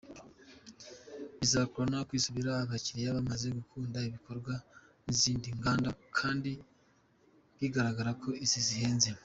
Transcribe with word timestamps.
Bizagorana 1.39 2.07
kwisubiza 2.07 2.49
abakiliya 2.63 3.17
bamaze 3.17 3.45
gukunda 3.57 3.97
ibikorwa 4.09 4.53
n’izindi 5.05 5.47
nganda, 5.57 5.89
kandi 6.17 6.51
bigaragara 7.59 8.11
ko 8.21 8.29
izi 8.45 8.61
zihenze. 8.69 9.09